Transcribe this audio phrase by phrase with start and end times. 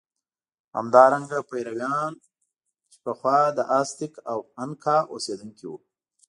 [0.75, 2.13] همدارنګه پیرویان
[2.91, 5.77] چې پخوا د ازتېک او انکا اوسېدونکي وو.